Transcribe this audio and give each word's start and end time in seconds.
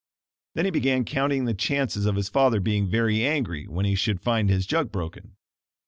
Then 0.55 0.65
he 0.65 0.71
began 0.71 1.05
counting 1.05 1.45
the 1.45 1.53
chances 1.53 2.07
of 2.07 2.15
his 2.15 2.27
father 2.27 2.59
being 2.59 2.87
very 2.89 3.23
angry 3.23 3.67
when 3.67 3.85
he 3.85 3.93
should 3.93 4.19
find 4.19 4.49
his 4.49 4.65
jug 4.65 4.91
broken. 4.91 5.35